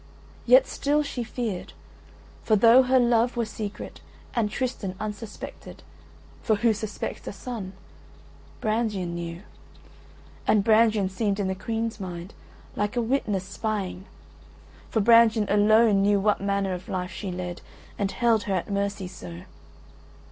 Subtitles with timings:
[0.47, 1.73] Yet still she feared;
[2.41, 4.01] for though her love were secret
[4.35, 5.83] and Tristan unsuspected
[6.41, 7.73] (for who suspects a son?)
[8.61, 9.43] Brangien knew.
[10.47, 12.33] And Brangien seemed in the Queen's mind
[12.75, 14.05] like a witness spying;
[14.89, 17.61] for Brangien alone knew what manner of life she led,
[17.99, 19.43] and held her at mercy so.